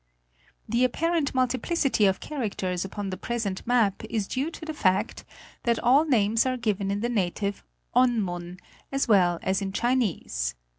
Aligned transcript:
The 0.67 0.83
apparent 0.83 1.35
multiplicity 1.35 2.07
of 2.07 2.19
characters 2.19 2.83
upon 2.83 3.11
the 3.11 3.17
present 3.17 3.67
map 3.67 4.03
is 4.05 4.27
due 4.27 4.49
to 4.49 4.65
the 4.65 4.73
fact 4.73 5.23
that 5.61 5.77
all 5.77 6.05
names 6.05 6.43
are 6.43 6.57
given 6.57 6.89
in 6.89 7.01
the 7.01 7.07
native 7.07 7.63
On 7.93 8.19
mun, 8.19 8.57
as 8.91 9.07
well 9.07 9.37
as 9.43 9.61
in 9.61 9.67
the 9.69 9.77
Chinese. 9.77 10.55